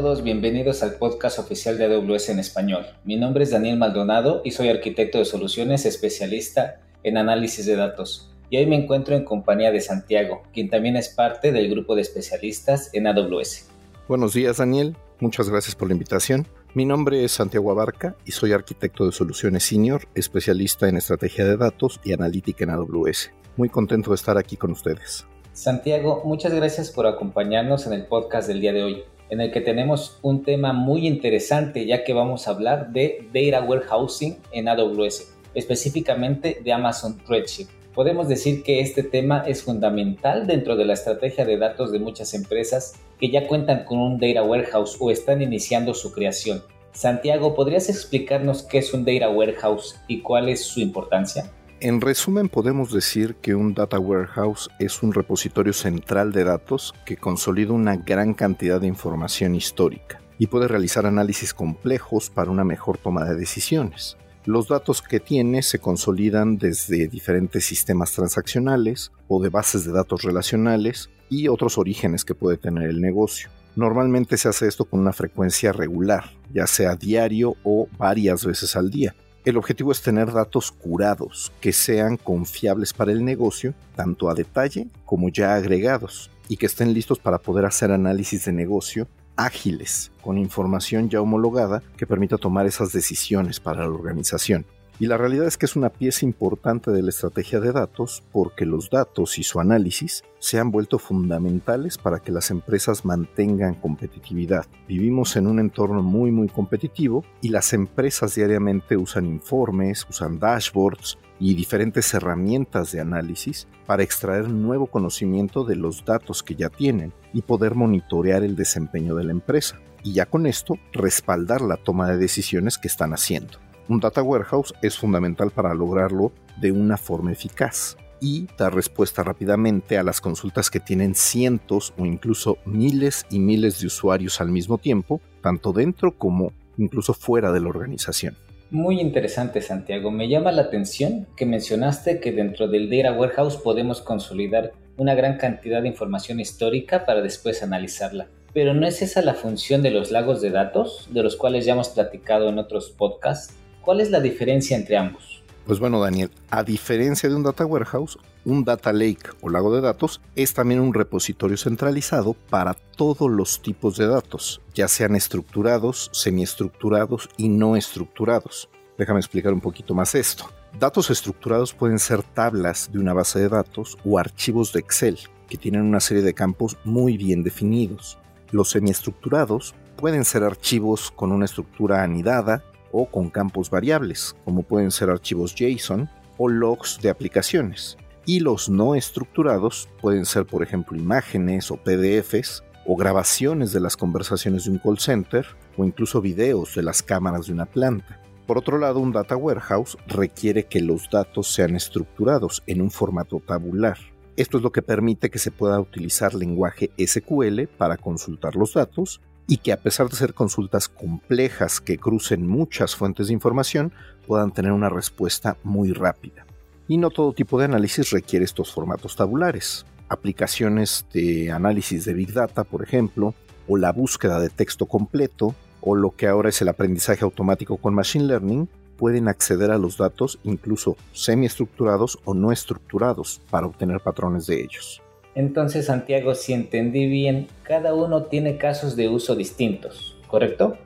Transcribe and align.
todos, 0.00 0.22
bienvenidos 0.22 0.84
al 0.84 0.94
podcast 0.94 1.40
oficial 1.40 1.76
de 1.76 1.86
AWS 1.86 2.28
en 2.28 2.38
español. 2.38 2.86
Mi 3.02 3.16
nombre 3.16 3.42
es 3.42 3.50
Daniel 3.50 3.78
Maldonado 3.78 4.42
y 4.44 4.52
soy 4.52 4.68
arquitecto 4.68 5.18
de 5.18 5.24
soluciones 5.24 5.84
especialista 5.86 6.80
en 7.02 7.18
análisis 7.18 7.66
de 7.66 7.74
datos. 7.74 8.32
Y 8.48 8.58
hoy 8.58 8.66
me 8.66 8.76
encuentro 8.76 9.16
en 9.16 9.24
compañía 9.24 9.72
de 9.72 9.80
Santiago, 9.80 10.44
quien 10.54 10.70
también 10.70 10.94
es 10.96 11.08
parte 11.08 11.50
del 11.50 11.68
grupo 11.68 11.96
de 11.96 12.02
especialistas 12.02 12.90
en 12.92 13.08
AWS. 13.08 13.70
Buenos 14.06 14.34
días 14.34 14.58
Daniel, 14.58 14.96
muchas 15.18 15.50
gracias 15.50 15.74
por 15.74 15.88
la 15.88 15.94
invitación. 15.94 16.46
Mi 16.74 16.84
nombre 16.84 17.24
es 17.24 17.32
Santiago 17.32 17.72
Abarca 17.72 18.14
y 18.24 18.30
soy 18.30 18.52
arquitecto 18.52 19.04
de 19.04 19.10
soluciones 19.10 19.64
senior, 19.64 20.02
especialista 20.14 20.88
en 20.88 20.98
estrategia 20.98 21.44
de 21.44 21.56
datos 21.56 21.98
y 22.04 22.12
analítica 22.12 22.62
en 22.62 22.70
AWS. 22.70 23.32
Muy 23.56 23.68
contento 23.68 24.10
de 24.10 24.14
estar 24.14 24.38
aquí 24.38 24.56
con 24.56 24.70
ustedes. 24.70 25.26
Santiago, 25.54 26.22
muchas 26.24 26.54
gracias 26.54 26.92
por 26.92 27.08
acompañarnos 27.08 27.88
en 27.88 27.94
el 27.94 28.06
podcast 28.06 28.46
del 28.46 28.60
día 28.60 28.72
de 28.72 28.84
hoy 28.84 29.04
en 29.30 29.40
el 29.40 29.50
que 29.52 29.60
tenemos 29.60 30.18
un 30.22 30.42
tema 30.42 30.72
muy 30.72 31.06
interesante 31.06 31.86
ya 31.86 32.04
que 32.04 32.12
vamos 32.12 32.46
a 32.46 32.52
hablar 32.52 32.92
de 32.92 33.28
Data 33.32 33.64
Warehousing 33.64 34.38
en 34.52 34.68
AWS, 34.68 35.34
específicamente 35.54 36.60
de 36.62 36.72
Amazon 36.72 37.18
Redshift. 37.28 37.70
Podemos 37.94 38.28
decir 38.28 38.62
que 38.62 38.80
este 38.80 39.02
tema 39.02 39.42
es 39.46 39.62
fundamental 39.62 40.46
dentro 40.46 40.76
de 40.76 40.84
la 40.84 40.92
estrategia 40.94 41.44
de 41.44 41.56
datos 41.58 41.90
de 41.90 41.98
muchas 41.98 42.32
empresas 42.32 42.94
que 43.18 43.30
ya 43.30 43.48
cuentan 43.48 43.84
con 43.84 43.98
un 43.98 44.18
Data 44.18 44.42
Warehouse 44.42 44.96
o 45.00 45.10
están 45.10 45.42
iniciando 45.42 45.94
su 45.94 46.12
creación. 46.12 46.62
Santiago, 46.92 47.54
¿podrías 47.54 47.88
explicarnos 47.88 48.62
qué 48.62 48.78
es 48.78 48.94
un 48.94 49.04
Data 49.04 49.28
Warehouse 49.28 50.00
y 50.06 50.20
cuál 50.20 50.48
es 50.48 50.64
su 50.64 50.80
importancia? 50.80 51.50
En 51.80 52.00
resumen, 52.00 52.48
podemos 52.48 52.92
decir 52.92 53.36
que 53.36 53.54
un 53.54 53.72
Data 53.72 54.00
Warehouse 54.00 54.68
es 54.80 55.00
un 55.04 55.12
repositorio 55.12 55.72
central 55.72 56.32
de 56.32 56.42
datos 56.42 56.92
que 57.06 57.16
consolida 57.16 57.72
una 57.72 57.94
gran 57.94 58.34
cantidad 58.34 58.80
de 58.80 58.88
información 58.88 59.54
histórica 59.54 60.20
y 60.38 60.48
puede 60.48 60.66
realizar 60.66 61.06
análisis 61.06 61.54
complejos 61.54 62.30
para 62.30 62.50
una 62.50 62.64
mejor 62.64 62.98
toma 62.98 63.24
de 63.24 63.36
decisiones. 63.36 64.16
Los 64.44 64.66
datos 64.66 65.02
que 65.02 65.20
tiene 65.20 65.62
se 65.62 65.78
consolidan 65.78 66.58
desde 66.58 67.06
diferentes 67.06 67.66
sistemas 67.66 68.10
transaccionales 68.10 69.12
o 69.28 69.40
de 69.40 69.48
bases 69.48 69.84
de 69.84 69.92
datos 69.92 70.22
relacionales 70.22 71.10
y 71.28 71.46
otros 71.46 71.78
orígenes 71.78 72.24
que 72.24 72.34
puede 72.34 72.56
tener 72.56 72.90
el 72.90 73.00
negocio. 73.00 73.50
Normalmente 73.76 74.36
se 74.36 74.48
hace 74.48 74.66
esto 74.66 74.84
con 74.84 74.98
una 74.98 75.12
frecuencia 75.12 75.72
regular, 75.72 76.32
ya 76.52 76.66
sea 76.66 76.96
diario 76.96 77.54
o 77.62 77.86
varias 77.96 78.44
veces 78.44 78.74
al 78.74 78.90
día. 78.90 79.14
El 79.44 79.56
objetivo 79.56 79.92
es 79.92 80.02
tener 80.02 80.32
datos 80.32 80.72
curados, 80.72 81.52
que 81.60 81.72
sean 81.72 82.16
confiables 82.16 82.92
para 82.92 83.12
el 83.12 83.24
negocio, 83.24 83.74
tanto 83.94 84.28
a 84.28 84.34
detalle 84.34 84.88
como 85.04 85.28
ya 85.28 85.54
agregados, 85.54 86.30
y 86.48 86.56
que 86.56 86.66
estén 86.66 86.92
listos 86.92 87.18
para 87.18 87.38
poder 87.38 87.64
hacer 87.64 87.90
análisis 87.92 88.44
de 88.44 88.52
negocio 88.52 89.06
ágiles, 89.36 90.10
con 90.20 90.36
información 90.36 91.08
ya 91.08 91.22
homologada 91.22 91.82
que 91.96 92.06
permita 92.06 92.36
tomar 92.36 92.66
esas 92.66 92.92
decisiones 92.92 93.60
para 93.60 93.82
la 93.82 93.90
organización. 93.90 94.66
Y 95.00 95.06
la 95.06 95.16
realidad 95.16 95.46
es 95.46 95.56
que 95.56 95.66
es 95.66 95.76
una 95.76 95.90
pieza 95.90 96.24
importante 96.24 96.90
de 96.90 97.02
la 97.02 97.10
estrategia 97.10 97.60
de 97.60 97.70
datos 97.70 98.24
porque 98.32 98.66
los 98.66 98.90
datos 98.90 99.38
y 99.38 99.44
su 99.44 99.60
análisis 99.60 100.24
se 100.40 100.58
han 100.58 100.72
vuelto 100.72 100.98
fundamentales 100.98 101.98
para 101.98 102.18
que 102.18 102.32
las 102.32 102.50
empresas 102.50 103.04
mantengan 103.04 103.74
competitividad. 103.74 104.66
Vivimos 104.88 105.36
en 105.36 105.46
un 105.46 105.60
entorno 105.60 106.02
muy 106.02 106.32
muy 106.32 106.48
competitivo 106.48 107.24
y 107.40 107.50
las 107.50 107.74
empresas 107.74 108.34
diariamente 108.34 108.96
usan 108.96 109.26
informes, 109.26 110.04
usan 110.10 110.40
dashboards 110.40 111.16
y 111.38 111.54
diferentes 111.54 112.12
herramientas 112.12 112.90
de 112.90 113.00
análisis 113.00 113.68
para 113.86 114.02
extraer 114.02 114.48
nuevo 114.48 114.88
conocimiento 114.88 115.62
de 115.62 115.76
los 115.76 116.04
datos 116.04 116.42
que 116.42 116.56
ya 116.56 116.70
tienen 116.70 117.12
y 117.32 117.42
poder 117.42 117.76
monitorear 117.76 118.42
el 118.42 118.56
desempeño 118.56 119.14
de 119.14 119.22
la 119.22 119.30
empresa. 119.30 119.78
Y 120.02 120.14
ya 120.14 120.26
con 120.26 120.46
esto 120.46 120.74
respaldar 120.92 121.60
la 121.60 121.76
toma 121.76 122.08
de 122.08 122.18
decisiones 122.18 122.78
que 122.78 122.88
están 122.88 123.12
haciendo. 123.12 123.58
Un 123.88 124.00
data 124.00 124.22
warehouse 124.22 124.74
es 124.82 124.98
fundamental 124.98 125.50
para 125.50 125.72
lograrlo 125.72 126.32
de 126.60 126.72
una 126.72 126.98
forma 126.98 127.32
eficaz 127.32 127.96
y 128.20 128.46
dar 128.58 128.74
respuesta 128.74 129.22
rápidamente 129.22 129.96
a 129.96 130.02
las 130.02 130.20
consultas 130.20 130.70
que 130.70 130.78
tienen 130.78 131.14
cientos 131.14 131.94
o 131.96 132.04
incluso 132.04 132.58
miles 132.66 133.24
y 133.30 133.38
miles 133.38 133.80
de 133.80 133.86
usuarios 133.86 134.42
al 134.42 134.50
mismo 134.50 134.76
tiempo, 134.76 135.22
tanto 135.40 135.72
dentro 135.72 136.18
como 136.18 136.52
incluso 136.76 137.14
fuera 137.14 137.50
de 137.50 137.60
la 137.60 137.70
organización. 137.70 138.36
Muy 138.70 139.00
interesante, 139.00 139.62
Santiago. 139.62 140.10
Me 140.10 140.28
llama 140.28 140.52
la 140.52 140.62
atención 140.62 141.26
que 141.34 141.46
mencionaste 141.46 142.20
que 142.20 142.32
dentro 142.32 142.68
del 142.68 142.90
Data 142.90 143.12
Warehouse 143.12 143.56
podemos 143.56 144.02
consolidar 144.02 144.72
una 144.98 145.14
gran 145.14 145.38
cantidad 145.38 145.80
de 145.80 145.88
información 145.88 146.40
histórica 146.40 147.06
para 147.06 147.22
después 147.22 147.62
analizarla. 147.62 148.28
Pero 148.52 148.74
¿no 148.74 148.86
es 148.86 149.00
esa 149.00 149.22
la 149.22 149.32
función 149.32 149.80
de 149.80 149.92
los 149.92 150.10
lagos 150.10 150.42
de 150.42 150.50
datos, 150.50 151.08
de 151.10 151.22
los 151.22 151.36
cuales 151.36 151.64
ya 151.64 151.72
hemos 151.72 151.88
platicado 151.88 152.50
en 152.50 152.58
otros 152.58 152.90
podcasts? 152.90 153.54
¿Cuál 153.82 154.00
es 154.00 154.10
la 154.10 154.20
diferencia 154.20 154.76
entre 154.76 154.96
ambos? 154.96 155.42
Pues 155.68 155.80
bueno, 155.80 156.00
Daniel, 156.00 156.30
a 156.50 156.62
diferencia 156.62 157.28
de 157.28 157.34
un 157.34 157.42
data 157.42 157.66
warehouse, 157.66 158.18
un 158.46 158.64
data 158.64 158.90
lake 158.90 159.28
o 159.42 159.50
lago 159.50 159.74
de 159.74 159.82
datos 159.82 160.22
es 160.34 160.54
también 160.54 160.80
un 160.80 160.94
repositorio 160.94 161.58
centralizado 161.58 162.32
para 162.48 162.72
todos 162.72 163.30
los 163.30 163.60
tipos 163.60 163.98
de 163.98 164.06
datos, 164.06 164.62
ya 164.72 164.88
sean 164.88 165.14
estructurados, 165.14 166.08
semiestructurados 166.14 167.28
y 167.36 167.50
no 167.50 167.76
estructurados. 167.76 168.70
Déjame 168.96 169.20
explicar 169.20 169.52
un 169.52 169.60
poquito 169.60 169.92
más 169.92 170.14
esto. 170.14 170.50
Datos 170.78 171.10
estructurados 171.10 171.74
pueden 171.74 171.98
ser 171.98 172.22
tablas 172.22 172.90
de 172.90 172.98
una 172.98 173.12
base 173.12 173.38
de 173.38 173.50
datos 173.50 173.98
o 174.06 174.18
archivos 174.18 174.72
de 174.72 174.80
Excel 174.80 175.18
que 175.50 175.58
tienen 175.58 175.82
una 175.82 176.00
serie 176.00 176.22
de 176.22 176.32
campos 176.32 176.78
muy 176.84 177.18
bien 177.18 177.42
definidos. 177.42 178.18
Los 178.52 178.70
semiestructurados 178.70 179.74
pueden 179.96 180.24
ser 180.24 180.44
archivos 180.44 181.10
con 181.10 181.30
una 181.30 181.44
estructura 181.44 182.02
anidada 182.02 182.64
o 182.92 183.06
con 183.10 183.30
campos 183.30 183.70
variables, 183.70 184.36
como 184.44 184.62
pueden 184.62 184.90
ser 184.90 185.10
archivos 185.10 185.54
JSON 185.54 186.08
o 186.36 186.48
logs 186.48 186.98
de 187.02 187.10
aplicaciones. 187.10 187.96
Y 188.26 188.40
los 188.40 188.68
no 188.68 188.94
estructurados 188.94 189.88
pueden 190.00 190.26
ser, 190.26 190.46
por 190.46 190.62
ejemplo, 190.62 190.96
imágenes 190.96 191.70
o 191.70 191.76
PDFs 191.76 192.62
o 192.86 192.96
grabaciones 192.96 193.72
de 193.72 193.80
las 193.80 193.96
conversaciones 193.96 194.64
de 194.64 194.70
un 194.70 194.78
call 194.78 194.98
center 194.98 195.46
o 195.76 195.84
incluso 195.84 196.20
videos 196.20 196.74
de 196.74 196.82
las 196.82 197.02
cámaras 197.02 197.46
de 197.46 197.52
una 197.52 197.66
planta. 197.66 198.20
Por 198.46 198.56
otro 198.56 198.78
lado, 198.78 198.98
un 199.00 199.12
data 199.12 199.36
warehouse 199.36 199.98
requiere 200.06 200.64
que 200.64 200.80
los 200.80 201.10
datos 201.10 201.52
sean 201.52 201.76
estructurados 201.76 202.62
en 202.66 202.80
un 202.80 202.90
formato 202.90 203.42
tabular. 203.46 203.98
Esto 204.36 204.56
es 204.56 204.62
lo 204.62 204.72
que 204.72 204.80
permite 204.80 205.30
que 205.30 205.38
se 205.38 205.50
pueda 205.50 205.78
utilizar 205.78 206.32
lenguaje 206.32 206.90
SQL 206.96 207.64
para 207.76 207.98
consultar 207.98 208.56
los 208.56 208.72
datos 208.72 209.20
y 209.50 209.56
que 209.56 209.72
a 209.72 209.80
pesar 209.80 210.08
de 210.10 210.16
ser 210.16 210.34
consultas 210.34 210.88
complejas 210.88 211.80
que 211.80 211.98
crucen 211.98 212.46
muchas 212.46 212.94
fuentes 212.94 213.28
de 213.28 213.32
información, 213.32 213.92
puedan 214.26 214.52
tener 214.52 214.72
una 214.72 214.90
respuesta 214.90 215.56
muy 215.64 215.92
rápida. 215.92 216.46
Y 216.86 216.98
no 216.98 217.10
todo 217.10 217.32
tipo 217.32 217.58
de 217.58 217.64
análisis 217.64 218.10
requiere 218.10 218.44
estos 218.44 218.70
formatos 218.70 219.16
tabulares. 219.16 219.86
Aplicaciones 220.10 221.06
de 221.14 221.50
análisis 221.50 222.04
de 222.04 222.12
Big 222.12 222.34
Data, 222.34 222.62
por 222.64 222.82
ejemplo, 222.82 223.34
o 223.66 223.78
la 223.78 223.90
búsqueda 223.90 224.38
de 224.38 224.50
texto 224.50 224.84
completo, 224.84 225.54
o 225.80 225.96
lo 225.96 226.14
que 226.14 226.28
ahora 226.28 226.50
es 226.50 226.60
el 226.60 226.68
aprendizaje 226.68 227.24
automático 227.24 227.78
con 227.78 227.94
Machine 227.94 228.26
Learning, 228.26 228.68
pueden 228.98 229.28
acceder 229.28 229.70
a 229.70 229.78
los 229.78 229.96
datos 229.96 230.38
incluso 230.42 230.96
semiestructurados 231.12 232.18
o 232.24 232.34
no 232.34 232.52
estructurados 232.52 233.40
para 233.48 233.66
obtener 233.66 234.00
patrones 234.00 234.46
de 234.46 234.60
ellos. 234.60 235.00
Entonces, 235.34 235.86
Santiago, 235.86 236.34
si 236.34 236.52
entendí 236.52 237.06
bien, 237.06 237.46
cada 237.62 237.94
uno 237.94 238.24
tiene 238.24 238.56
casos 238.56 238.96
de 238.96 239.08
uso 239.08 239.36
distintos, 239.36 240.16
¿correcto? 240.26 240.76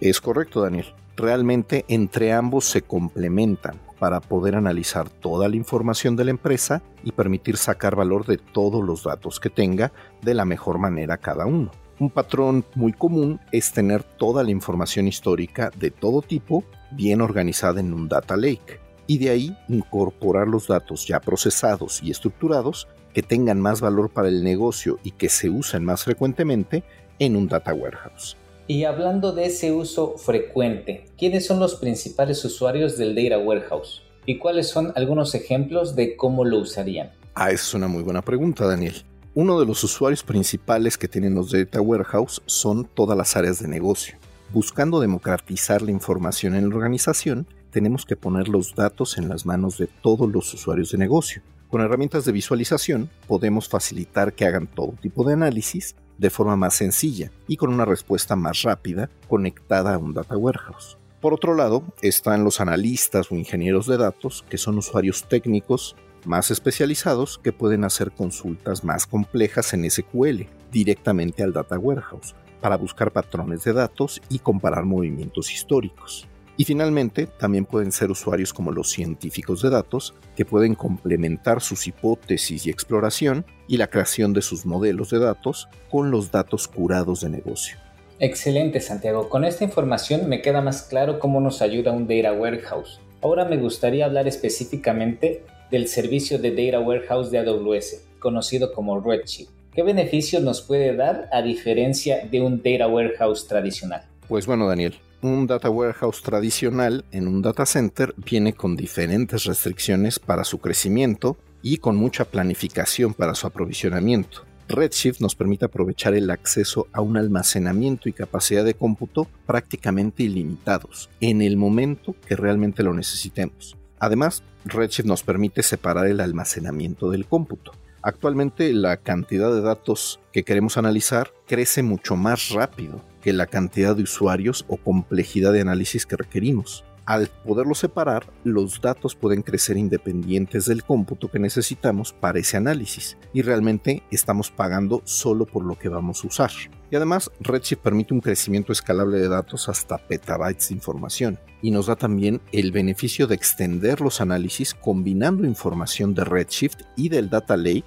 Es 0.00 0.20
correcto, 0.20 0.60
Daniel. 0.60 0.86
Realmente 1.16 1.84
entre 1.88 2.32
ambos 2.32 2.64
se 2.64 2.82
complementan 2.82 3.78
para 3.98 4.20
poder 4.20 4.56
analizar 4.56 5.08
toda 5.08 5.48
la 5.48 5.56
información 5.56 6.16
de 6.16 6.24
la 6.24 6.32
empresa 6.32 6.82
y 7.04 7.12
permitir 7.12 7.56
sacar 7.56 7.94
valor 7.94 8.26
de 8.26 8.38
todos 8.38 8.82
los 8.82 9.04
datos 9.04 9.38
que 9.38 9.48
tenga 9.50 9.92
de 10.22 10.34
la 10.34 10.44
mejor 10.44 10.78
manera 10.78 11.18
cada 11.18 11.46
uno. 11.46 11.70
Un 12.00 12.10
patrón 12.10 12.64
muy 12.74 12.92
común 12.92 13.38
es 13.52 13.72
tener 13.72 14.02
toda 14.02 14.42
la 14.42 14.50
información 14.50 15.06
histórica 15.06 15.70
de 15.78 15.92
todo 15.92 16.20
tipo 16.20 16.64
bien 16.90 17.20
organizada 17.20 17.78
en 17.78 17.94
un 17.94 18.08
data 18.08 18.36
lake 18.36 18.80
y 19.06 19.18
de 19.18 19.30
ahí 19.30 19.56
incorporar 19.68 20.48
los 20.48 20.66
datos 20.66 21.06
ya 21.06 21.20
procesados 21.20 22.02
y 22.02 22.10
estructurados 22.10 22.88
que 23.12 23.22
tengan 23.22 23.60
más 23.60 23.80
valor 23.80 24.10
para 24.10 24.28
el 24.28 24.42
negocio 24.42 24.98
y 25.02 25.12
que 25.12 25.28
se 25.28 25.50
usen 25.50 25.84
más 25.84 26.04
frecuentemente 26.04 26.82
en 27.18 27.36
un 27.36 27.48
data 27.48 27.74
warehouse. 27.74 28.36
Y 28.68 28.84
hablando 28.84 29.32
de 29.32 29.46
ese 29.46 29.72
uso 29.72 30.16
frecuente, 30.18 31.06
¿quiénes 31.18 31.46
son 31.46 31.60
los 31.60 31.74
principales 31.74 32.44
usuarios 32.44 32.96
del 32.96 33.14
data 33.14 33.38
warehouse? 33.38 34.02
¿Y 34.24 34.38
cuáles 34.38 34.68
son 34.68 34.92
algunos 34.94 35.34
ejemplos 35.34 35.96
de 35.96 36.16
cómo 36.16 36.44
lo 36.44 36.58
usarían? 36.58 37.10
Ah, 37.34 37.50
esa 37.50 37.64
es 37.64 37.74
una 37.74 37.88
muy 37.88 38.02
buena 38.02 38.22
pregunta, 38.22 38.66
Daniel. 38.66 39.04
Uno 39.34 39.58
de 39.58 39.66
los 39.66 39.82
usuarios 39.82 40.22
principales 40.22 40.96
que 40.96 41.08
tienen 41.08 41.34
los 41.34 41.50
data 41.50 41.80
warehouse 41.80 42.42
son 42.46 42.84
todas 42.84 43.16
las 43.16 43.36
áreas 43.36 43.60
de 43.60 43.68
negocio. 43.68 44.16
Buscando 44.52 45.00
democratizar 45.00 45.82
la 45.82 45.90
información 45.90 46.54
en 46.54 46.68
la 46.68 46.76
organización, 46.76 47.46
tenemos 47.70 48.04
que 48.04 48.16
poner 48.16 48.48
los 48.48 48.74
datos 48.74 49.16
en 49.16 49.28
las 49.28 49.46
manos 49.46 49.78
de 49.78 49.86
todos 49.86 50.30
los 50.30 50.52
usuarios 50.52 50.92
de 50.92 50.98
negocio. 50.98 51.42
Con 51.72 51.80
herramientas 51.80 52.26
de 52.26 52.32
visualización 52.32 53.08
podemos 53.26 53.66
facilitar 53.66 54.34
que 54.34 54.44
hagan 54.44 54.66
todo 54.66 54.92
tipo 55.00 55.24
de 55.24 55.32
análisis 55.32 55.96
de 56.18 56.28
forma 56.28 56.54
más 56.54 56.74
sencilla 56.74 57.32
y 57.48 57.56
con 57.56 57.72
una 57.72 57.86
respuesta 57.86 58.36
más 58.36 58.60
rápida 58.60 59.08
conectada 59.26 59.94
a 59.94 59.96
un 59.98 60.12
data 60.12 60.36
warehouse. 60.36 60.98
Por 61.22 61.32
otro 61.32 61.54
lado, 61.54 61.82
están 62.02 62.44
los 62.44 62.60
analistas 62.60 63.32
o 63.32 63.36
ingenieros 63.36 63.86
de 63.86 63.96
datos, 63.96 64.44
que 64.50 64.58
son 64.58 64.76
usuarios 64.76 65.26
técnicos 65.30 65.96
más 66.26 66.50
especializados 66.50 67.38
que 67.38 67.54
pueden 67.54 67.84
hacer 67.84 68.12
consultas 68.12 68.84
más 68.84 69.06
complejas 69.06 69.72
en 69.72 69.90
SQL 69.90 70.42
directamente 70.70 71.42
al 71.42 71.54
data 71.54 71.78
warehouse 71.78 72.34
para 72.60 72.76
buscar 72.76 73.12
patrones 73.12 73.64
de 73.64 73.72
datos 73.72 74.20
y 74.28 74.40
comparar 74.40 74.84
movimientos 74.84 75.50
históricos. 75.50 76.28
Y 76.56 76.64
finalmente, 76.64 77.26
también 77.26 77.64
pueden 77.64 77.92
ser 77.92 78.10
usuarios 78.10 78.52
como 78.52 78.72
los 78.72 78.90
científicos 78.90 79.62
de 79.62 79.70
datos, 79.70 80.14
que 80.36 80.44
pueden 80.44 80.74
complementar 80.74 81.62
sus 81.62 81.86
hipótesis 81.86 82.66
y 82.66 82.70
exploración 82.70 83.46
y 83.68 83.78
la 83.78 83.86
creación 83.86 84.32
de 84.32 84.42
sus 84.42 84.66
modelos 84.66 85.10
de 85.10 85.18
datos 85.18 85.68
con 85.90 86.10
los 86.10 86.30
datos 86.30 86.68
curados 86.68 87.22
de 87.22 87.30
negocio. 87.30 87.78
Excelente, 88.18 88.80
Santiago. 88.80 89.28
Con 89.28 89.44
esta 89.44 89.64
información 89.64 90.28
me 90.28 90.42
queda 90.42 90.60
más 90.60 90.82
claro 90.82 91.18
cómo 91.18 91.40
nos 91.40 91.62
ayuda 91.62 91.90
un 91.90 92.06
Data 92.06 92.32
Warehouse. 92.32 93.00
Ahora 93.22 93.44
me 93.46 93.56
gustaría 93.56 94.04
hablar 94.04 94.28
específicamente 94.28 95.44
del 95.70 95.88
servicio 95.88 96.38
de 96.38 96.54
Data 96.54 96.80
Warehouse 96.80 97.30
de 97.30 97.38
AWS, 97.38 98.04
conocido 98.20 98.72
como 98.72 99.00
Redshift. 99.00 99.50
¿Qué 99.74 99.82
beneficios 99.82 100.42
nos 100.42 100.60
puede 100.60 100.94
dar 100.94 101.30
a 101.32 101.40
diferencia 101.40 102.26
de 102.30 102.42
un 102.42 102.62
Data 102.62 102.86
Warehouse 102.88 103.48
tradicional? 103.48 104.04
Pues 104.28 104.46
bueno, 104.46 104.68
Daniel, 104.68 104.94
un 105.22 105.46
data 105.46 105.70
warehouse 105.70 106.20
tradicional 106.20 107.04
en 107.12 107.28
un 107.28 107.42
data 107.42 107.64
center 107.64 108.12
viene 108.16 108.54
con 108.54 108.74
diferentes 108.74 109.44
restricciones 109.44 110.18
para 110.18 110.42
su 110.42 110.58
crecimiento 110.58 111.36
y 111.62 111.76
con 111.76 111.96
mucha 111.96 112.24
planificación 112.24 113.14
para 113.14 113.36
su 113.36 113.46
aprovisionamiento. 113.46 114.44
Redshift 114.68 115.20
nos 115.20 115.36
permite 115.36 115.66
aprovechar 115.66 116.14
el 116.14 116.28
acceso 116.30 116.88
a 116.92 117.00
un 117.02 117.16
almacenamiento 117.16 118.08
y 118.08 118.12
capacidad 118.12 118.64
de 118.64 118.74
cómputo 118.74 119.28
prácticamente 119.46 120.24
ilimitados 120.24 121.08
en 121.20 121.40
el 121.40 121.56
momento 121.56 122.16
que 122.26 122.34
realmente 122.34 122.82
lo 122.82 122.92
necesitemos. 122.92 123.76
Además, 124.00 124.42
Redshift 124.64 125.06
nos 125.06 125.22
permite 125.22 125.62
separar 125.62 126.08
el 126.08 126.20
almacenamiento 126.20 127.10
del 127.10 127.26
cómputo. 127.26 127.70
Actualmente 128.02 128.72
la 128.72 128.96
cantidad 128.96 129.54
de 129.54 129.60
datos 129.60 130.18
que 130.32 130.42
queremos 130.42 130.78
analizar 130.78 131.30
crece 131.46 131.84
mucho 131.84 132.16
más 132.16 132.50
rápido 132.50 133.11
que 133.22 133.32
la 133.32 133.46
cantidad 133.46 133.96
de 133.96 134.02
usuarios 134.02 134.66
o 134.68 134.76
complejidad 134.76 135.52
de 135.52 135.62
análisis 135.62 136.04
que 136.04 136.16
requerimos. 136.16 136.84
Al 137.04 137.26
poderlo 137.26 137.74
separar, 137.74 138.26
los 138.44 138.80
datos 138.80 139.16
pueden 139.16 139.42
crecer 139.42 139.76
independientes 139.76 140.66
del 140.66 140.84
cómputo 140.84 141.28
que 141.28 141.40
necesitamos 141.40 142.12
para 142.12 142.38
ese 142.38 142.56
análisis 142.56 143.18
y 143.32 143.42
realmente 143.42 144.04
estamos 144.12 144.52
pagando 144.52 145.02
solo 145.04 145.44
por 145.44 145.64
lo 145.64 145.76
que 145.76 145.88
vamos 145.88 146.22
a 146.22 146.28
usar. 146.28 146.50
Y 146.92 146.96
además, 146.96 147.30
Redshift 147.40 147.80
permite 147.80 148.14
un 148.14 148.20
crecimiento 148.20 148.70
escalable 148.70 149.18
de 149.18 149.28
datos 149.28 149.68
hasta 149.68 149.98
petabytes 149.98 150.68
de 150.68 150.74
información 150.76 151.40
y 151.60 151.72
nos 151.72 151.86
da 151.86 151.96
también 151.96 152.40
el 152.52 152.70
beneficio 152.70 153.26
de 153.26 153.34
extender 153.34 154.00
los 154.00 154.20
análisis 154.20 154.72
combinando 154.72 155.44
información 155.44 156.14
de 156.14 156.24
Redshift 156.24 156.82
y 156.96 157.08
del 157.08 157.30
Data 157.30 157.56
Lake, 157.56 157.84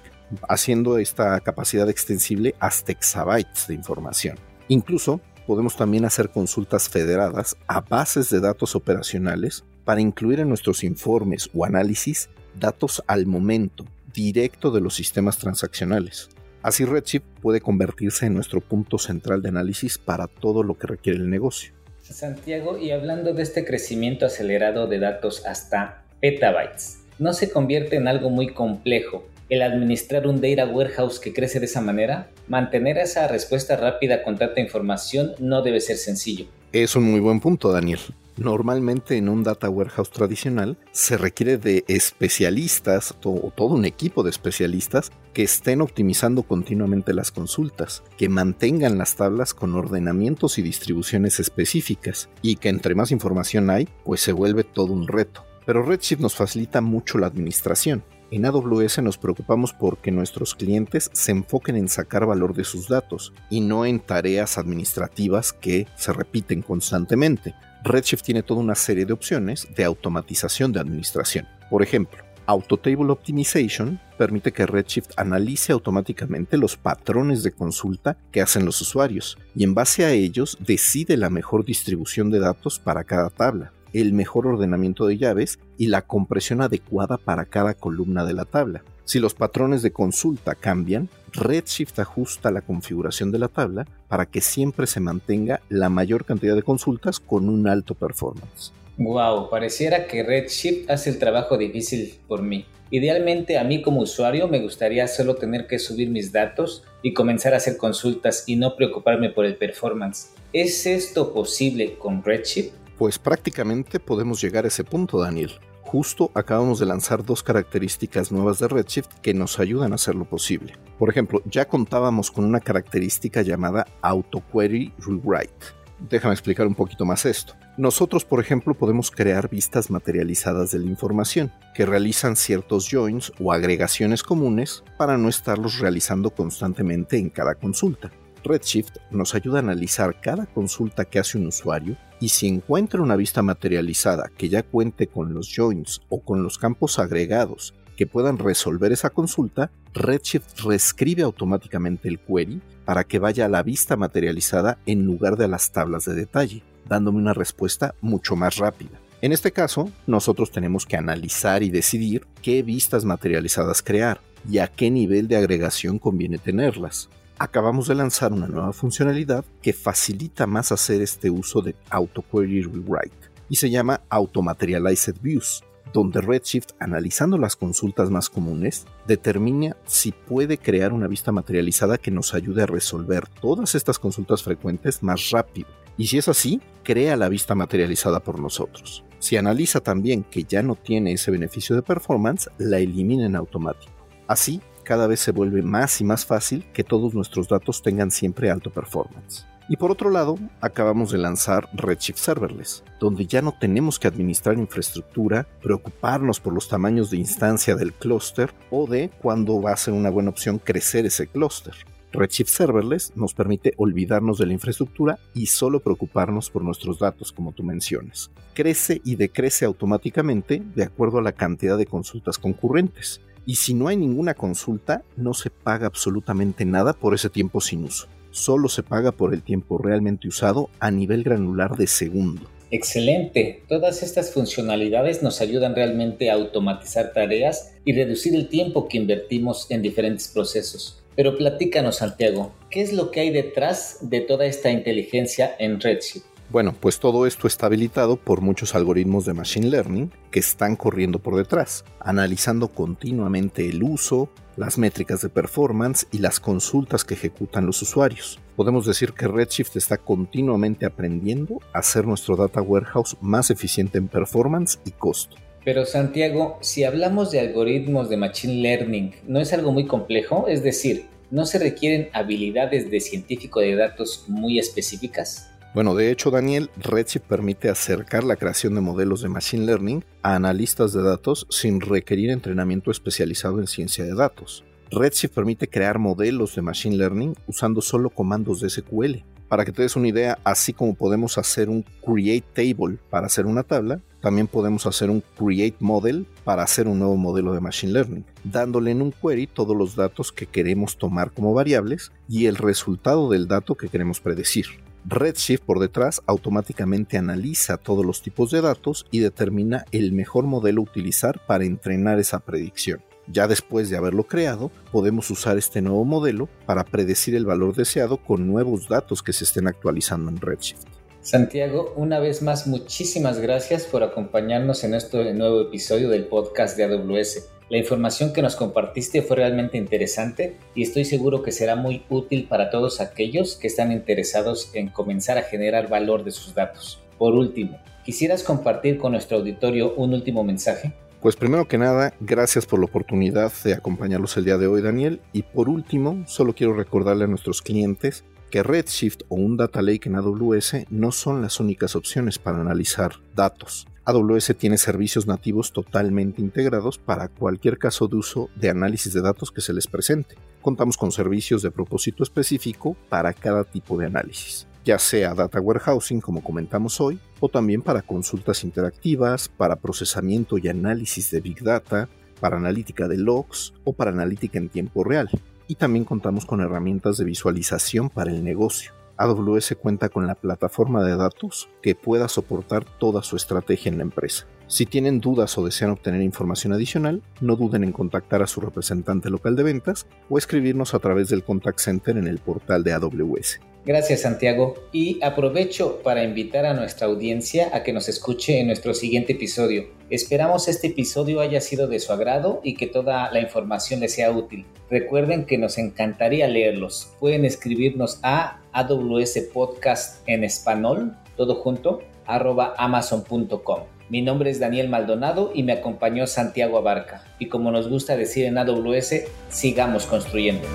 haciendo 0.48 0.98
esta 0.98 1.40
capacidad 1.40 1.88
extensible 1.88 2.54
hasta 2.58 2.92
exabytes 2.92 3.68
de 3.68 3.74
información. 3.74 4.36
Incluso 4.68 5.20
podemos 5.46 5.76
también 5.76 6.04
hacer 6.04 6.30
consultas 6.30 6.88
federadas 6.88 7.56
a 7.68 7.80
bases 7.80 8.30
de 8.30 8.40
datos 8.40 8.74
operacionales 8.74 9.64
para 9.84 10.00
incluir 10.00 10.40
en 10.40 10.48
nuestros 10.48 10.82
informes 10.82 11.48
o 11.54 11.64
análisis 11.64 12.28
datos 12.58 13.02
al 13.06 13.26
momento, 13.26 13.84
directo 14.12 14.70
de 14.70 14.80
los 14.80 14.94
sistemas 14.94 15.38
transaccionales. 15.38 16.28
Así 16.62 16.84
Redshift 16.84 17.24
puede 17.40 17.60
convertirse 17.60 18.26
en 18.26 18.34
nuestro 18.34 18.60
punto 18.60 18.98
central 18.98 19.40
de 19.40 19.50
análisis 19.50 19.98
para 19.98 20.26
todo 20.26 20.64
lo 20.64 20.76
que 20.76 20.88
requiere 20.88 21.18
el 21.18 21.30
negocio. 21.30 21.72
Santiago, 22.02 22.78
y 22.78 22.90
hablando 22.90 23.34
de 23.34 23.42
este 23.42 23.64
crecimiento 23.64 24.26
acelerado 24.26 24.86
de 24.86 24.98
datos 24.98 25.44
hasta 25.46 26.02
petabytes, 26.20 27.00
¿no 27.18 27.32
se 27.32 27.50
convierte 27.50 27.96
en 27.96 28.08
algo 28.08 28.30
muy 28.30 28.52
complejo 28.52 29.26
el 29.48 29.62
administrar 29.62 30.26
un 30.26 30.40
data 30.40 30.66
warehouse 30.66 31.20
que 31.20 31.32
crece 31.32 31.60
de 31.60 31.66
esa 31.66 31.80
manera, 31.80 32.30
mantener 32.48 32.98
esa 32.98 33.28
respuesta 33.28 33.76
rápida 33.76 34.22
con 34.22 34.38
tanta 34.38 34.60
información 34.60 35.32
no 35.38 35.62
debe 35.62 35.80
ser 35.80 35.96
sencillo. 35.96 36.46
Es 36.72 36.96
un 36.96 37.04
muy 37.04 37.20
buen 37.20 37.40
punto, 37.40 37.72
Daniel. 37.72 38.00
Normalmente 38.36 39.16
en 39.16 39.30
un 39.30 39.42
data 39.42 39.70
warehouse 39.70 40.10
tradicional 40.10 40.76
se 40.92 41.16
requiere 41.16 41.56
de 41.56 41.84
especialistas 41.88 43.14
o 43.24 43.50
todo 43.56 43.68
un 43.68 43.86
equipo 43.86 44.22
de 44.22 44.28
especialistas 44.28 45.10
que 45.32 45.42
estén 45.42 45.80
optimizando 45.80 46.42
continuamente 46.42 47.14
las 47.14 47.30
consultas, 47.30 48.02
que 48.18 48.28
mantengan 48.28 48.98
las 48.98 49.16
tablas 49.16 49.54
con 49.54 49.74
ordenamientos 49.74 50.58
y 50.58 50.62
distribuciones 50.62 51.40
específicas 51.40 52.28
y 52.42 52.56
que 52.56 52.68
entre 52.68 52.94
más 52.94 53.10
información 53.10 53.70
hay, 53.70 53.88
pues 54.04 54.20
se 54.20 54.32
vuelve 54.32 54.64
todo 54.64 54.92
un 54.92 55.08
reto. 55.08 55.44
Pero 55.64 55.82
Redshift 55.82 56.20
nos 56.20 56.34
facilita 56.34 56.82
mucho 56.82 57.16
la 57.16 57.28
administración 57.28 58.04
en 58.30 58.44
AWS 58.44 59.02
nos 59.02 59.18
preocupamos 59.18 59.72
porque 59.72 60.10
nuestros 60.10 60.54
clientes 60.54 61.10
se 61.12 61.32
enfoquen 61.32 61.76
en 61.76 61.88
sacar 61.88 62.26
valor 62.26 62.54
de 62.54 62.64
sus 62.64 62.88
datos 62.88 63.32
y 63.50 63.60
no 63.60 63.86
en 63.86 64.00
tareas 64.00 64.58
administrativas 64.58 65.52
que 65.52 65.86
se 65.96 66.12
repiten 66.12 66.62
constantemente. 66.62 67.54
Redshift 67.84 68.24
tiene 68.24 68.42
toda 68.42 68.60
una 68.60 68.74
serie 68.74 69.06
de 69.06 69.12
opciones 69.12 69.68
de 69.76 69.84
automatización 69.84 70.72
de 70.72 70.80
administración. 70.80 71.46
Por 71.70 71.82
ejemplo, 71.82 72.24
Autotable 72.46 73.10
Optimization 73.10 74.00
permite 74.18 74.52
que 74.52 74.66
Redshift 74.66 75.10
analice 75.16 75.72
automáticamente 75.72 76.56
los 76.56 76.76
patrones 76.76 77.42
de 77.42 77.52
consulta 77.52 78.16
que 78.30 78.40
hacen 78.40 78.64
los 78.64 78.80
usuarios 78.80 79.36
y 79.54 79.64
en 79.64 79.74
base 79.74 80.04
a 80.04 80.12
ellos 80.12 80.56
decide 80.60 81.16
la 81.16 81.28
mejor 81.28 81.64
distribución 81.64 82.30
de 82.30 82.38
datos 82.38 82.78
para 82.78 83.02
cada 83.02 83.30
tabla 83.30 83.72
el 84.00 84.12
mejor 84.12 84.46
ordenamiento 84.46 85.06
de 85.06 85.16
llaves 85.16 85.58
y 85.78 85.86
la 85.86 86.02
compresión 86.02 86.60
adecuada 86.60 87.16
para 87.16 87.46
cada 87.46 87.74
columna 87.74 88.24
de 88.24 88.34
la 88.34 88.44
tabla. 88.44 88.82
Si 89.04 89.20
los 89.20 89.34
patrones 89.34 89.82
de 89.82 89.92
consulta 89.92 90.54
cambian, 90.54 91.08
Redshift 91.32 91.98
ajusta 91.98 92.50
la 92.50 92.60
configuración 92.60 93.30
de 93.30 93.38
la 93.38 93.48
tabla 93.48 93.86
para 94.08 94.26
que 94.26 94.40
siempre 94.40 94.86
se 94.86 95.00
mantenga 95.00 95.60
la 95.68 95.88
mayor 95.88 96.24
cantidad 96.24 96.54
de 96.54 96.62
consultas 96.62 97.20
con 97.20 97.48
un 97.48 97.68
alto 97.68 97.94
performance. 97.94 98.72
Wow, 98.98 99.50
pareciera 99.50 100.06
que 100.06 100.22
Redshift 100.22 100.90
hace 100.90 101.10
el 101.10 101.18
trabajo 101.18 101.56
difícil 101.56 102.18
por 102.26 102.42
mí. 102.42 102.66
Idealmente 102.90 103.58
a 103.58 103.64
mí 103.64 103.82
como 103.82 104.02
usuario 104.02 104.48
me 104.48 104.60
gustaría 104.60 105.08
solo 105.08 105.36
tener 105.36 105.66
que 105.66 105.78
subir 105.78 106.08
mis 106.08 106.32
datos 106.32 106.84
y 107.02 107.12
comenzar 107.12 107.54
a 107.54 107.58
hacer 107.58 107.76
consultas 107.76 108.44
y 108.46 108.56
no 108.56 108.76
preocuparme 108.76 109.30
por 109.30 109.44
el 109.44 109.56
performance. 109.56 110.32
¿Es 110.52 110.86
esto 110.86 111.32
posible 111.32 111.98
con 111.98 112.22
Redshift? 112.22 112.85
Pues 112.98 113.18
prácticamente 113.18 114.00
podemos 114.00 114.40
llegar 114.40 114.64
a 114.64 114.68
ese 114.68 114.82
punto, 114.82 115.20
Daniel. 115.20 115.52
Justo 115.82 116.30
acabamos 116.34 116.80
de 116.80 116.86
lanzar 116.86 117.24
dos 117.24 117.42
características 117.42 118.32
nuevas 118.32 118.58
de 118.58 118.68
Redshift 118.68 119.20
que 119.22 119.34
nos 119.34 119.60
ayudan 119.60 119.92
a 119.92 119.96
hacerlo 119.96 120.24
posible. 120.24 120.72
Por 120.98 121.10
ejemplo, 121.10 121.42
ya 121.44 121.68
contábamos 121.68 122.30
con 122.30 122.44
una 122.44 122.58
característica 122.58 123.42
llamada 123.42 123.86
Auto 124.02 124.42
Query 124.52 124.92
Rewrite. 124.98 125.66
Déjame 126.10 126.34
explicar 126.34 126.66
un 126.66 126.74
poquito 126.74 127.04
más 127.04 127.24
esto. 127.24 127.54
Nosotros, 127.76 128.24
por 128.24 128.40
ejemplo, 128.40 128.74
podemos 128.74 129.10
crear 129.10 129.48
vistas 129.48 129.90
materializadas 129.90 130.70
de 130.70 130.78
la 130.78 130.86
información, 130.86 131.52
que 131.74 131.86
realizan 131.86 132.34
ciertos 132.34 132.88
joins 132.90 133.32
o 133.38 133.52
agregaciones 133.52 134.22
comunes 134.22 134.82
para 134.98 135.16
no 135.16 135.28
estarlos 135.28 135.78
realizando 135.78 136.30
constantemente 136.30 137.18
en 137.18 137.30
cada 137.30 137.54
consulta. 137.54 138.10
Redshift 138.46 138.98
nos 139.10 139.34
ayuda 139.34 139.58
a 139.58 139.62
analizar 139.62 140.20
cada 140.20 140.46
consulta 140.46 141.04
que 141.04 141.18
hace 141.18 141.38
un 141.38 141.46
usuario 141.46 141.96
y 142.20 142.30
si 142.30 142.46
encuentra 142.46 143.02
una 143.02 143.16
vista 143.16 143.42
materializada 143.42 144.30
que 144.36 144.48
ya 144.48 144.62
cuente 144.62 145.06
con 145.06 145.34
los 145.34 145.52
joins 145.54 146.00
o 146.08 146.20
con 146.20 146.42
los 146.42 146.58
campos 146.58 146.98
agregados 146.98 147.74
que 147.96 148.06
puedan 148.06 148.38
resolver 148.38 148.92
esa 148.92 149.10
consulta, 149.10 149.70
Redshift 149.94 150.60
reescribe 150.60 151.22
automáticamente 151.22 152.08
el 152.08 152.18
query 152.18 152.60
para 152.84 153.04
que 153.04 153.18
vaya 153.18 153.46
a 153.46 153.48
la 153.48 153.62
vista 153.62 153.96
materializada 153.96 154.78
en 154.86 155.04
lugar 155.04 155.36
de 155.36 155.46
a 155.46 155.48
las 155.48 155.72
tablas 155.72 156.04
de 156.04 156.14
detalle, 156.14 156.62
dándome 156.88 157.18
una 157.18 157.32
respuesta 157.32 157.94
mucho 158.00 158.36
más 158.36 158.56
rápida. 158.56 159.00
En 159.22 159.32
este 159.32 159.50
caso, 159.50 159.90
nosotros 160.06 160.50
tenemos 160.50 160.84
que 160.84 160.96
analizar 160.96 161.62
y 161.62 161.70
decidir 161.70 162.26
qué 162.42 162.62
vistas 162.62 163.06
materializadas 163.06 163.82
crear 163.82 164.20
y 164.48 164.58
a 164.58 164.68
qué 164.68 164.90
nivel 164.90 165.26
de 165.26 165.36
agregación 165.36 165.98
conviene 165.98 166.38
tenerlas 166.38 167.08
acabamos 167.38 167.88
de 167.88 167.94
lanzar 167.94 168.32
una 168.32 168.46
nueva 168.46 168.72
funcionalidad 168.72 169.44
que 169.62 169.72
facilita 169.72 170.46
más 170.46 170.72
hacer 170.72 171.02
este 171.02 171.30
uso 171.30 171.60
de 171.60 171.74
Auto 171.90 172.22
Query 172.22 172.62
Rewrite 172.62 173.30
y 173.48 173.56
se 173.56 173.70
llama 173.70 174.00
Automaterialized 174.08 175.16
Views, 175.20 175.62
donde 175.92 176.20
Redshift, 176.20 176.70
analizando 176.80 177.38
las 177.38 177.56
consultas 177.56 178.10
más 178.10 178.28
comunes, 178.28 178.86
determina 179.06 179.76
si 179.86 180.12
puede 180.12 180.58
crear 180.58 180.92
una 180.92 181.06
vista 181.06 181.32
materializada 181.32 181.98
que 181.98 182.10
nos 182.10 182.34
ayude 182.34 182.62
a 182.62 182.66
resolver 182.66 183.28
todas 183.40 183.74
estas 183.74 183.98
consultas 183.98 184.42
frecuentes 184.42 185.02
más 185.02 185.30
rápido. 185.30 185.68
Y 185.96 186.08
si 186.08 186.18
es 186.18 186.28
así, 186.28 186.60
crea 186.82 187.16
la 187.16 187.28
vista 187.28 187.54
materializada 187.54 188.20
por 188.20 188.40
nosotros. 188.40 189.04
Si 189.18 189.36
analiza 189.36 189.80
también 189.80 190.24
que 190.24 190.44
ya 190.44 190.62
no 190.62 190.74
tiene 190.74 191.12
ese 191.12 191.30
beneficio 191.30 191.74
de 191.74 191.82
performance, 191.82 192.50
la 192.58 192.78
elimina 192.78 193.24
en 193.24 193.36
automático. 193.36 193.92
Así, 194.26 194.60
cada 194.86 195.08
vez 195.08 195.18
se 195.18 195.32
vuelve 195.32 195.62
más 195.62 196.00
y 196.00 196.04
más 196.04 196.24
fácil 196.24 196.64
que 196.72 196.84
todos 196.84 197.12
nuestros 197.12 197.48
datos 197.48 197.82
tengan 197.82 198.12
siempre 198.12 198.50
alto 198.50 198.70
performance. 198.70 199.44
Y 199.68 199.76
por 199.76 199.90
otro 199.90 200.10
lado, 200.10 200.38
acabamos 200.60 201.10
de 201.10 201.18
lanzar 201.18 201.68
Redshift 201.74 202.18
Serverless, 202.18 202.84
donde 203.00 203.26
ya 203.26 203.42
no 203.42 203.52
tenemos 203.58 203.98
que 203.98 204.06
administrar 204.06 204.56
infraestructura, 204.56 205.48
preocuparnos 205.60 206.38
por 206.38 206.52
los 206.52 206.68
tamaños 206.68 207.10
de 207.10 207.16
instancia 207.16 207.74
del 207.74 207.92
clúster 207.92 208.54
o 208.70 208.86
de 208.86 209.10
cuándo 209.20 209.60
va 209.60 209.72
a 209.72 209.76
ser 209.76 209.92
una 209.92 210.08
buena 210.08 210.30
opción 210.30 210.60
crecer 210.60 211.04
ese 211.04 211.26
clúster. 211.26 211.74
Redshift 212.12 212.50
Serverless 212.50 213.12
nos 213.16 213.34
permite 213.34 213.74
olvidarnos 213.76 214.38
de 214.38 214.46
la 214.46 214.52
infraestructura 214.52 215.18
y 215.34 215.46
solo 215.46 215.80
preocuparnos 215.80 216.48
por 216.48 216.62
nuestros 216.62 217.00
datos, 217.00 217.32
como 217.32 217.50
tú 217.50 217.64
mencionas. 217.64 218.30
Crece 218.54 219.00
y 219.04 219.16
decrece 219.16 219.64
automáticamente 219.64 220.62
de 220.76 220.84
acuerdo 220.84 221.18
a 221.18 221.22
la 221.22 221.32
cantidad 221.32 221.76
de 221.76 221.86
consultas 221.86 222.38
concurrentes. 222.38 223.20
Y 223.46 223.54
si 223.56 223.72
no 223.72 223.88
hay 223.88 223.96
ninguna 223.96 224.34
consulta, 224.34 225.02
no 225.16 225.32
se 225.32 225.48
paga 225.50 225.86
absolutamente 225.86 226.64
nada 226.64 226.92
por 226.92 227.14
ese 227.14 227.30
tiempo 227.30 227.60
sin 227.60 227.84
uso 227.84 228.08
solo 228.36 228.68
se 228.68 228.82
paga 228.82 229.12
por 229.12 229.34
el 229.34 229.42
tiempo 229.42 229.78
realmente 229.78 230.28
usado 230.28 230.68
a 230.78 230.90
nivel 230.90 231.24
granular 231.24 231.76
de 231.76 231.86
segundo. 231.86 232.42
Excelente. 232.70 233.62
Todas 233.68 234.02
estas 234.02 234.32
funcionalidades 234.32 235.22
nos 235.22 235.40
ayudan 235.40 235.74
realmente 235.74 236.30
a 236.30 236.34
automatizar 236.34 237.12
tareas 237.12 237.72
y 237.84 237.92
reducir 237.92 238.34
el 238.34 238.48
tiempo 238.48 238.88
que 238.88 238.98
invertimos 238.98 239.70
en 239.70 239.82
diferentes 239.82 240.28
procesos. 240.28 241.02
Pero 241.14 241.38
platícanos, 241.38 241.96
Santiago, 241.96 242.52
¿qué 242.70 242.82
es 242.82 242.92
lo 242.92 243.10
que 243.10 243.20
hay 243.20 243.30
detrás 243.30 243.98
de 244.02 244.20
toda 244.20 244.44
esta 244.46 244.70
inteligencia 244.70 245.54
en 245.58 245.80
Redshift? 245.80 246.26
Bueno, 246.48 246.74
pues 246.78 247.00
todo 247.00 247.26
esto 247.26 247.48
está 247.48 247.66
habilitado 247.66 248.16
por 248.16 248.40
muchos 248.40 248.76
algoritmos 248.76 249.26
de 249.26 249.34
Machine 249.34 249.68
Learning 249.68 250.12
que 250.30 250.38
están 250.38 250.76
corriendo 250.76 251.18
por 251.18 251.36
detrás, 251.36 251.84
analizando 251.98 252.68
continuamente 252.68 253.68
el 253.68 253.82
uso, 253.82 254.30
las 254.56 254.78
métricas 254.78 255.22
de 255.22 255.28
performance 255.28 256.06
y 256.12 256.18
las 256.18 256.38
consultas 256.38 257.04
que 257.04 257.14
ejecutan 257.14 257.66
los 257.66 257.82
usuarios. 257.82 258.38
Podemos 258.54 258.86
decir 258.86 259.12
que 259.12 259.26
Redshift 259.26 259.76
está 259.76 259.98
continuamente 259.98 260.86
aprendiendo 260.86 261.58
a 261.72 261.80
hacer 261.80 262.06
nuestro 262.06 262.36
data 262.36 262.62
warehouse 262.62 263.16
más 263.20 263.50
eficiente 263.50 263.98
en 263.98 264.06
performance 264.06 264.78
y 264.84 264.92
costo. 264.92 265.36
Pero 265.64 265.84
Santiago, 265.84 266.58
si 266.60 266.84
hablamos 266.84 267.32
de 267.32 267.40
algoritmos 267.40 268.08
de 268.08 268.18
Machine 268.18 268.62
Learning, 268.62 269.16
¿no 269.26 269.40
es 269.40 269.52
algo 269.52 269.72
muy 269.72 269.88
complejo? 269.88 270.46
Es 270.46 270.62
decir, 270.62 271.06
¿no 271.32 271.44
se 271.44 271.58
requieren 271.58 272.08
habilidades 272.12 272.88
de 272.88 273.00
científico 273.00 273.58
de 273.58 273.74
datos 273.74 274.26
muy 274.28 274.60
específicas? 274.60 275.50
Bueno, 275.76 275.94
de 275.94 276.10
hecho, 276.10 276.30
Daniel, 276.30 276.70
Redshift 276.78 277.26
permite 277.26 277.68
acercar 277.68 278.24
la 278.24 278.36
creación 278.36 278.74
de 278.74 278.80
modelos 278.80 279.20
de 279.20 279.28
Machine 279.28 279.66
Learning 279.66 280.02
a 280.22 280.34
analistas 280.34 280.94
de 280.94 281.02
datos 281.02 281.46
sin 281.50 281.82
requerir 281.82 282.30
entrenamiento 282.30 282.90
especializado 282.90 283.60
en 283.60 283.66
ciencia 283.66 284.02
de 284.02 284.14
datos. 284.14 284.64
Redshift 284.90 285.34
permite 285.34 285.68
crear 285.68 285.98
modelos 285.98 286.54
de 286.54 286.62
Machine 286.62 286.96
Learning 286.96 287.34
usando 287.46 287.82
solo 287.82 288.08
comandos 288.08 288.62
de 288.62 288.70
SQL. 288.70 289.16
Para 289.48 289.66
que 289.66 289.72
te 289.72 289.82
des 289.82 289.96
una 289.96 290.08
idea, 290.08 290.38
así 290.44 290.72
como 290.72 290.94
podemos 290.94 291.36
hacer 291.36 291.68
un 291.68 291.84
Create 292.02 292.46
Table 292.54 292.96
para 293.10 293.26
hacer 293.26 293.44
una 293.44 293.62
tabla, 293.62 294.00
también 294.22 294.46
podemos 294.46 294.86
hacer 294.86 295.10
un 295.10 295.22
Create 295.38 295.76
Model 295.80 296.26
para 296.44 296.62
hacer 296.62 296.88
un 296.88 297.00
nuevo 297.00 297.18
modelo 297.18 297.52
de 297.52 297.60
Machine 297.60 297.92
Learning, 297.92 298.24
dándole 298.44 298.92
en 298.92 299.02
un 299.02 299.12
query 299.12 299.46
todos 299.46 299.76
los 299.76 299.94
datos 299.94 300.32
que 300.32 300.46
queremos 300.46 300.96
tomar 300.96 301.32
como 301.32 301.52
variables 301.52 302.12
y 302.30 302.46
el 302.46 302.56
resultado 302.56 303.28
del 303.28 303.46
dato 303.46 303.74
que 303.74 303.90
queremos 303.90 304.20
predecir. 304.20 304.85
Redshift 305.08 305.62
por 305.62 305.78
detrás 305.78 306.20
automáticamente 306.26 307.16
analiza 307.16 307.76
todos 307.76 308.04
los 308.04 308.22
tipos 308.22 308.50
de 308.50 308.60
datos 308.60 309.06
y 309.12 309.20
determina 309.20 309.84
el 309.92 310.10
mejor 310.10 310.46
modelo 310.46 310.82
utilizar 310.82 311.46
para 311.46 311.64
entrenar 311.64 312.18
esa 312.18 312.40
predicción. 312.40 313.00
Ya 313.28 313.46
después 313.46 313.88
de 313.88 313.96
haberlo 313.96 314.24
creado, 314.24 314.72
podemos 314.90 315.30
usar 315.30 315.58
este 315.58 315.80
nuevo 315.80 316.04
modelo 316.04 316.48
para 316.66 316.84
predecir 316.84 317.36
el 317.36 317.46
valor 317.46 317.76
deseado 317.76 318.16
con 318.16 318.48
nuevos 318.48 318.88
datos 318.88 319.22
que 319.22 319.32
se 319.32 319.44
estén 319.44 319.68
actualizando 319.68 320.28
en 320.28 320.40
Redshift. 320.40 320.95
Santiago, 321.26 321.92
una 321.96 322.20
vez 322.20 322.40
más, 322.40 322.68
muchísimas 322.68 323.40
gracias 323.40 323.82
por 323.82 324.04
acompañarnos 324.04 324.84
en 324.84 324.94
este 324.94 325.34
nuevo 325.34 325.62
episodio 325.62 326.08
del 326.08 326.26
podcast 326.26 326.76
de 326.76 326.84
AWS. 326.84 327.48
La 327.68 327.78
información 327.78 328.32
que 328.32 328.42
nos 328.42 328.54
compartiste 328.54 329.22
fue 329.22 329.38
realmente 329.38 329.76
interesante 329.76 330.56
y 330.76 330.84
estoy 330.84 331.04
seguro 331.04 331.42
que 331.42 331.50
será 331.50 331.74
muy 331.74 332.04
útil 332.10 332.46
para 332.48 332.70
todos 332.70 333.00
aquellos 333.00 333.56
que 333.56 333.66
están 333.66 333.90
interesados 333.90 334.70
en 334.74 334.88
comenzar 334.88 335.36
a 335.36 335.42
generar 335.42 335.88
valor 335.88 336.22
de 336.22 336.30
sus 336.30 336.54
datos. 336.54 337.02
Por 337.18 337.34
último, 337.34 337.80
¿quisieras 338.04 338.44
compartir 338.44 338.96
con 338.96 339.10
nuestro 339.10 339.38
auditorio 339.38 339.94
un 339.94 340.14
último 340.14 340.44
mensaje? 340.44 340.92
Pues 341.20 341.34
primero 341.34 341.66
que 341.66 341.76
nada, 341.76 342.14
gracias 342.20 342.66
por 342.66 342.78
la 342.78 342.84
oportunidad 342.84 343.52
de 343.64 343.74
acompañarlos 343.74 344.36
el 344.36 344.44
día 344.44 344.58
de 344.58 344.68
hoy, 344.68 344.80
Daniel. 344.80 345.20
Y 345.32 345.42
por 345.42 345.68
último, 345.68 346.22
solo 346.28 346.54
quiero 346.54 346.74
recordarle 346.74 347.24
a 347.24 347.26
nuestros 347.26 347.62
clientes 347.62 348.22
que 348.50 348.62
Redshift 348.62 349.22
o 349.28 349.36
un 349.36 349.56
Data 349.56 349.82
Lake 349.82 350.08
en 350.08 350.16
AWS 350.16 350.86
no 350.90 351.12
son 351.12 351.42
las 351.42 351.60
únicas 351.60 351.96
opciones 351.96 352.38
para 352.38 352.60
analizar 352.60 353.12
datos. 353.34 353.86
AWS 354.04 354.54
tiene 354.56 354.78
servicios 354.78 355.26
nativos 355.26 355.72
totalmente 355.72 356.40
integrados 356.40 356.96
para 356.96 357.26
cualquier 357.26 357.76
caso 357.76 358.06
de 358.06 358.16
uso 358.16 358.48
de 358.54 358.70
análisis 358.70 359.12
de 359.12 359.20
datos 359.20 359.50
que 359.50 359.60
se 359.60 359.72
les 359.72 359.88
presente. 359.88 360.36
Contamos 360.62 360.96
con 360.96 361.10
servicios 361.10 361.60
de 361.62 361.72
propósito 361.72 362.22
específico 362.22 362.96
para 363.08 363.32
cada 363.32 363.64
tipo 363.64 363.98
de 363.98 364.06
análisis, 364.06 364.68
ya 364.84 365.00
sea 365.00 365.34
data 365.34 365.60
warehousing 365.60 366.20
como 366.20 366.40
comentamos 366.40 367.00
hoy, 367.00 367.18
o 367.40 367.48
también 367.48 367.82
para 367.82 368.02
consultas 368.02 368.62
interactivas, 368.62 369.48
para 369.48 369.74
procesamiento 369.74 370.56
y 370.56 370.68
análisis 370.68 371.32
de 371.32 371.40
big 371.40 371.64
data, 371.64 372.08
para 372.38 372.58
analítica 372.58 373.08
de 373.08 373.18
logs 373.18 373.74
o 373.82 373.92
para 373.92 374.12
analítica 374.12 374.58
en 374.58 374.68
tiempo 374.68 375.02
real. 375.02 375.28
Y 375.68 375.74
también 375.74 376.04
contamos 376.04 376.46
con 376.46 376.60
herramientas 376.60 377.16
de 377.16 377.24
visualización 377.24 378.08
para 378.10 378.30
el 378.30 378.44
negocio 378.44 378.92
AWS 379.16 379.76
cuenta 379.80 380.08
con 380.08 380.26
la 380.26 380.34
plataforma 380.34 381.02
de 381.02 381.16
datos 381.16 381.68
que 381.82 381.94
pueda 381.94 382.28
soportar 382.28 382.84
toda 382.84 383.22
su 383.22 383.36
estrategia 383.36 383.90
en 383.90 383.98
la 383.98 384.04
empresa. 384.04 384.46
Si 384.68 384.84
tienen 384.84 385.20
dudas 385.20 385.56
o 385.58 385.64
desean 385.64 385.92
obtener 385.92 386.22
información 386.22 386.72
adicional, 386.72 387.22
no 387.40 387.54
duden 387.54 387.84
en 387.84 387.92
contactar 387.92 388.42
a 388.42 388.48
su 388.48 388.60
representante 388.60 389.30
local 389.30 389.54
de 389.54 389.62
ventas 389.62 390.06
o 390.28 390.38
escribirnos 390.38 390.92
a 390.92 390.98
través 390.98 391.28
del 391.28 391.44
contact 391.44 391.78
center 391.78 392.16
en 392.16 392.26
el 392.26 392.38
portal 392.38 392.82
de 392.82 392.92
AWS. 392.92 393.60
Gracias 393.84 394.22
Santiago 394.22 394.74
y 394.90 395.22
aprovecho 395.22 396.02
para 396.02 396.24
invitar 396.24 396.66
a 396.66 396.74
nuestra 396.74 397.06
audiencia 397.06 397.70
a 397.72 397.84
que 397.84 397.92
nos 397.92 398.08
escuche 398.08 398.58
en 398.58 398.66
nuestro 398.66 398.92
siguiente 398.94 399.34
episodio. 399.34 399.84
Esperamos 400.10 400.66
este 400.66 400.88
episodio 400.88 401.38
haya 401.38 401.60
sido 401.60 401.86
de 401.86 402.00
su 402.00 402.12
agrado 402.12 402.60
y 402.64 402.74
que 402.74 402.88
toda 402.88 403.30
la 403.30 403.40
información 403.40 404.00
les 404.00 404.14
sea 404.14 404.32
útil. 404.32 404.66
Recuerden 404.90 405.46
que 405.46 405.58
nos 405.58 405.78
encantaría 405.78 406.48
leerlos. 406.48 407.12
Pueden 407.20 407.44
escribirnos 407.44 408.18
a 408.24 408.58
AWS 408.72 409.38
Podcast 409.52 410.28
en 410.28 410.42
español, 410.42 411.16
todo 411.36 411.54
junto, 411.54 412.02
arroba 412.26 412.74
amazon.com. 412.76 413.95
Mi 414.08 414.22
nombre 414.22 414.50
es 414.50 414.60
Daniel 414.60 414.88
Maldonado 414.88 415.50
y 415.52 415.64
me 415.64 415.72
acompañó 415.72 416.28
Santiago 416.28 416.78
Abarca. 416.78 417.24
Y 417.40 417.46
como 417.46 417.72
nos 417.72 417.88
gusta 417.88 418.16
decir 418.16 418.44
en 418.44 418.56
AWS, 418.56 419.24
sigamos 419.48 420.06
construyendo. 420.06 420.66